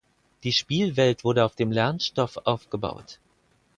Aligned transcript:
Die 0.41 0.51
Spielwelt 0.51 1.23
wurde 1.23 1.45
auf 1.45 1.53
dem 1.55 1.71
Lernstoff 1.71 2.37
aufgebaut. 2.37 3.19